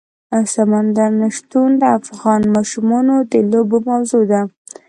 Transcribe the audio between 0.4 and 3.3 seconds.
سمندر نه شتون د افغان ماشومانو